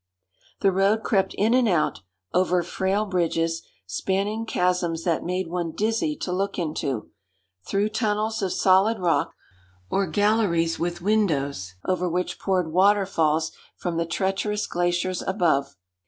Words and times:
The 0.61 0.71
road 0.71 1.03
crept 1.03 1.35
in 1.35 1.53
and 1.53 1.69
out, 1.69 1.99
over 2.33 2.63
frail 2.63 3.05
bridges, 3.05 3.61
spanning 3.85 4.47
chasms 4.47 5.03
that 5.03 5.23
made 5.23 5.47
one 5.47 5.73
dizzy 5.73 6.15
to 6.21 6.31
look 6.31 6.57
into, 6.57 7.11
through 7.67 7.89
tunnels 7.89 8.41
of 8.41 8.51
solid 8.51 8.97
rock, 8.97 9.35
or 9.91 10.07
galleries 10.07 10.79
with 10.79 11.03
windows 11.03 11.75
over 11.85 12.09
which 12.09 12.39
poured 12.39 12.71
waterfalls 12.73 13.51
from 13.77 13.97
the 13.97 14.07
treacherous 14.07 14.65
glaciers 14.65 15.21
above. 15.27 15.75